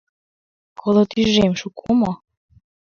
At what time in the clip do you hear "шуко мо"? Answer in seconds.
1.61-2.11